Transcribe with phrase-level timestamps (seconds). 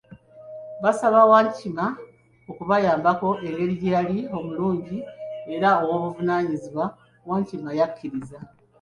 [0.83, 1.85] Basaba Wankima
[2.51, 4.97] okubayambako engeri gye yali omulungi
[5.53, 6.85] era ow'obuvunanyizibwa,
[7.29, 8.37] Wankima yakiriza.